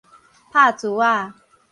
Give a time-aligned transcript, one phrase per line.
[0.51, 1.33] 拍珠仔